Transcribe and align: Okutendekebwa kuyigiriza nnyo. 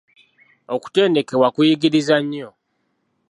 Okutendekebwa 0.75 1.47
kuyigiriza 1.55 2.15
nnyo. 2.25 2.49